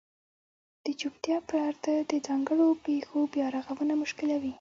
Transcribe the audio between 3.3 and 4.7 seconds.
بیارغونه مشکلوي.